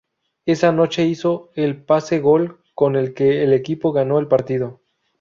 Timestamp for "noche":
0.71-1.05